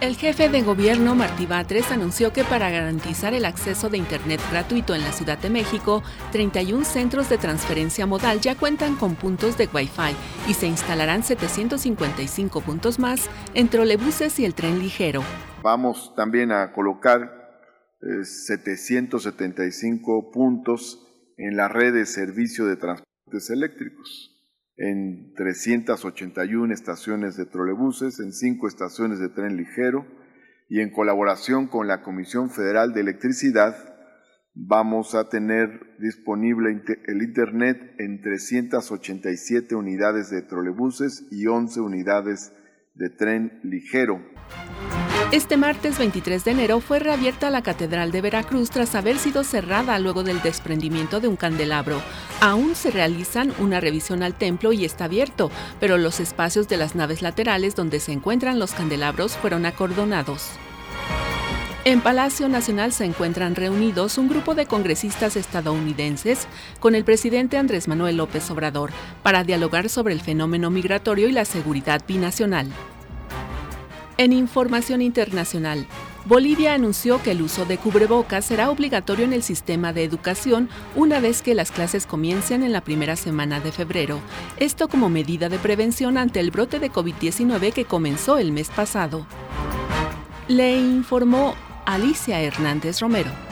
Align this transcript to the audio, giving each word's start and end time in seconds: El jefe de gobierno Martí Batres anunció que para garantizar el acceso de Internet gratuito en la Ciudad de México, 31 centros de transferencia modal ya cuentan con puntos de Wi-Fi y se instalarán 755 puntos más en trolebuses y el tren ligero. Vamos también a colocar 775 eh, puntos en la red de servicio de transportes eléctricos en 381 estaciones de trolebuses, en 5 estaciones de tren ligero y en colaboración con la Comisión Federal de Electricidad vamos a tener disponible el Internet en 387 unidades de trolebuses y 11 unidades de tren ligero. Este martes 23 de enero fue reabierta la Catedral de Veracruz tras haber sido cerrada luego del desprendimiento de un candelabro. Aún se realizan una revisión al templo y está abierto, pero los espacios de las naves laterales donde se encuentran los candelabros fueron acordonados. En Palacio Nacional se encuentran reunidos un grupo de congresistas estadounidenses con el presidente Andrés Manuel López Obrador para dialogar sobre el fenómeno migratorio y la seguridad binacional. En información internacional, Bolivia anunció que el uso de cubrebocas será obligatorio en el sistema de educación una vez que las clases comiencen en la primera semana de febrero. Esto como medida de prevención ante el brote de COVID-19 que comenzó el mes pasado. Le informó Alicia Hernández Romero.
El 0.00 0.14
jefe 0.14 0.48
de 0.48 0.62
gobierno 0.62 1.16
Martí 1.16 1.44
Batres 1.46 1.90
anunció 1.90 2.32
que 2.32 2.44
para 2.44 2.70
garantizar 2.70 3.34
el 3.34 3.44
acceso 3.44 3.90
de 3.90 3.98
Internet 3.98 4.40
gratuito 4.48 4.94
en 4.94 5.00
la 5.00 5.10
Ciudad 5.10 5.38
de 5.38 5.50
México, 5.50 6.04
31 6.30 6.84
centros 6.84 7.28
de 7.28 7.36
transferencia 7.36 8.06
modal 8.06 8.40
ya 8.40 8.54
cuentan 8.54 8.94
con 8.94 9.16
puntos 9.16 9.58
de 9.58 9.66
Wi-Fi 9.66 10.14
y 10.48 10.54
se 10.54 10.68
instalarán 10.68 11.24
755 11.24 12.60
puntos 12.60 13.00
más 13.00 13.28
en 13.54 13.66
trolebuses 13.68 14.38
y 14.38 14.44
el 14.44 14.54
tren 14.54 14.78
ligero. 14.78 15.24
Vamos 15.64 16.14
también 16.14 16.52
a 16.52 16.72
colocar 16.72 17.50
775 18.22 20.18
eh, 20.18 20.30
puntos 20.32 21.04
en 21.36 21.56
la 21.56 21.66
red 21.66 21.92
de 21.92 22.06
servicio 22.06 22.66
de 22.66 22.76
transportes 22.76 23.50
eléctricos 23.50 24.37
en 24.78 25.34
381 25.34 26.72
estaciones 26.72 27.36
de 27.36 27.46
trolebuses, 27.46 28.20
en 28.20 28.32
5 28.32 28.68
estaciones 28.68 29.18
de 29.18 29.28
tren 29.28 29.56
ligero 29.56 30.06
y 30.68 30.80
en 30.80 30.90
colaboración 30.90 31.66
con 31.66 31.88
la 31.88 32.02
Comisión 32.02 32.50
Federal 32.50 32.92
de 32.92 33.00
Electricidad 33.00 33.76
vamos 34.54 35.14
a 35.14 35.28
tener 35.28 35.96
disponible 35.98 36.82
el 37.06 37.22
Internet 37.22 37.94
en 37.98 38.20
387 38.20 39.74
unidades 39.74 40.30
de 40.30 40.42
trolebuses 40.42 41.26
y 41.30 41.46
11 41.46 41.80
unidades 41.80 42.52
de 42.94 43.10
tren 43.10 43.60
ligero. 43.62 44.20
Este 45.30 45.56
martes 45.56 45.98
23 45.98 46.44
de 46.44 46.50
enero 46.50 46.80
fue 46.80 46.98
reabierta 46.98 47.50
la 47.50 47.62
Catedral 47.62 48.10
de 48.10 48.20
Veracruz 48.20 48.70
tras 48.70 48.94
haber 48.94 49.18
sido 49.18 49.44
cerrada 49.44 49.98
luego 49.98 50.24
del 50.24 50.40
desprendimiento 50.42 51.20
de 51.20 51.28
un 51.28 51.36
candelabro. 51.36 52.00
Aún 52.40 52.76
se 52.76 52.92
realizan 52.92 53.52
una 53.58 53.80
revisión 53.80 54.22
al 54.22 54.34
templo 54.34 54.72
y 54.72 54.84
está 54.84 55.06
abierto, 55.06 55.50
pero 55.80 55.98
los 55.98 56.20
espacios 56.20 56.68
de 56.68 56.76
las 56.76 56.94
naves 56.94 57.20
laterales 57.20 57.74
donde 57.74 57.98
se 57.98 58.12
encuentran 58.12 58.60
los 58.60 58.72
candelabros 58.72 59.36
fueron 59.36 59.66
acordonados. 59.66 60.50
En 61.84 62.00
Palacio 62.00 62.48
Nacional 62.48 62.92
se 62.92 63.06
encuentran 63.06 63.56
reunidos 63.56 64.18
un 64.18 64.28
grupo 64.28 64.54
de 64.54 64.66
congresistas 64.66 65.36
estadounidenses 65.36 66.46
con 66.78 66.94
el 66.94 67.02
presidente 67.02 67.56
Andrés 67.56 67.88
Manuel 67.88 68.18
López 68.18 68.48
Obrador 68.50 68.90
para 69.24 69.42
dialogar 69.42 69.88
sobre 69.88 70.14
el 70.14 70.20
fenómeno 70.20 70.70
migratorio 70.70 71.28
y 71.28 71.32
la 71.32 71.44
seguridad 71.44 72.02
binacional. 72.06 72.68
En 74.16 74.32
información 74.32 75.00
internacional, 75.00 75.86
Bolivia 76.28 76.74
anunció 76.74 77.22
que 77.22 77.30
el 77.30 77.40
uso 77.40 77.64
de 77.64 77.78
cubrebocas 77.78 78.44
será 78.44 78.70
obligatorio 78.70 79.24
en 79.24 79.32
el 79.32 79.42
sistema 79.42 79.94
de 79.94 80.04
educación 80.04 80.68
una 80.94 81.20
vez 81.20 81.40
que 81.40 81.54
las 81.54 81.70
clases 81.70 82.04
comiencen 82.04 82.62
en 82.62 82.70
la 82.70 82.82
primera 82.82 83.16
semana 83.16 83.60
de 83.60 83.72
febrero. 83.72 84.20
Esto 84.58 84.88
como 84.88 85.08
medida 85.08 85.48
de 85.48 85.58
prevención 85.58 86.18
ante 86.18 86.40
el 86.40 86.50
brote 86.50 86.80
de 86.80 86.92
COVID-19 86.92 87.72
que 87.72 87.86
comenzó 87.86 88.36
el 88.36 88.52
mes 88.52 88.68
pasado. 88.68 89.26
Le 90.48 90.76
informó 90.76 91.54
Alicia 91.86 92.42
Hernández 92.42 93.00
Romero. 93.00 93.47